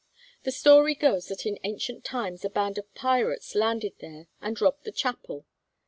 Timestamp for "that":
1.27-1.45